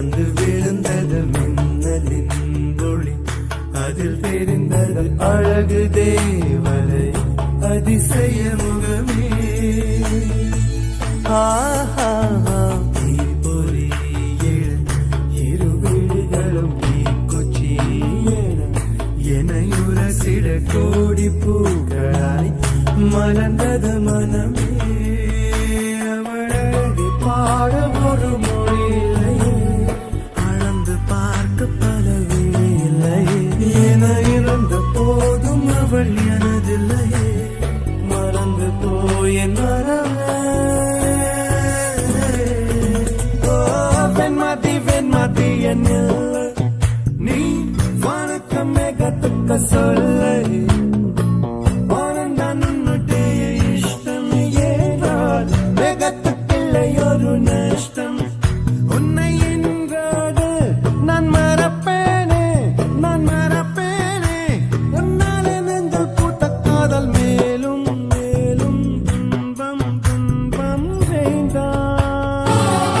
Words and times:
வந்து 0.00 0.24
விழுந்தது 0.34 1.18
மின்னலின் 1.32 2.78
ஒளி. 2.78 3.12
அதில் 3.72 4.20
தெரிந்தது 4.20 5.02
அழகு 5.18 5.80
தேவரை 5.92 7.06
அதிசய 7.70 8.38
முகமே 8.62 9.28
ஆஹா 11.40 12.10
கோடி 20.72 21.28
பூக்களாய். 21.42 22.50
மலர்ந்தது 23.12 23.92
மனமே 24.00 24.69
அவள் 35.90 36.14
எனதில்லையே 36.14 37.50
மறந்து. 38.08 38.66
போய் 38.80 39.34
என் 39.34 39.56
பெண்மாத்தி 44.16 44.80
பெண்மாத்தி 44.86 45.60
என் 45.60 45.86
நீ 47.18 47.64
வணக்கமே 48.00 48.94
கத்துக்க 48.94 49.56
சொல்ல. 49.56 50.42
இஷ்டம். 53.74 54.30
ஏனால் 54.60 55.50
மிகத்துக்கில்லை 55.74 57.04
ஒரு 57.06 57.38
நஷ்டம். 57.38 58.20
உன்னை 58.88 59.39